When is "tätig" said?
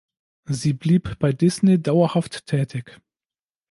2.47-2.99